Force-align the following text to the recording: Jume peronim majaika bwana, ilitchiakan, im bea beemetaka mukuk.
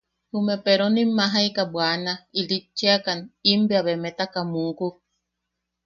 Jume 0.31 0.55
peronim 0.63 1.09
majaika 1.17 1.63
bwana, 1.73 2.13
ilitchiakan, 2.39 3.19
im 3.51 3.61
bea 3.67 3.85
beemetaka 3.85 4.39
mukuk. 4.51 4.95